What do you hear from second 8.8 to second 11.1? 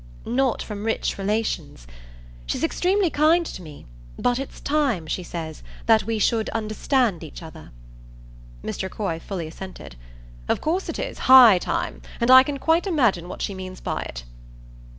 Croy fully assented. "Of course it